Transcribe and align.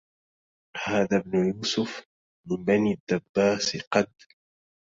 هذا 0.85 1.17
ابن 1.17 1.45
يوسف 1.57 2.05
من 2.49 2.65
بني 2.65 2.93
الدباس 2.93 3.77
قد 3.91 4.11